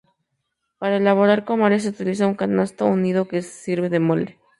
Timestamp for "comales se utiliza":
1.45-2.25